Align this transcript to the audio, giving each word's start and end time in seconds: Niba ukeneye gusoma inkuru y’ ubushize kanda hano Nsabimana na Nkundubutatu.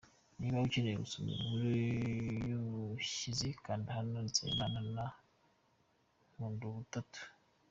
Niba 0.39 0.57
ukeneye 0.65 0.97
gusoma 1.03 1.27
inkuru 1.35 1.65
y’ 1.81 2.51
ubushize 2.61 3.47
kanda 3.63 3.89
hano 3.97 4.15
Nsabimana 4.25 4.79
na 4.95 5.05
Nkundubutatu. 6.33 7.21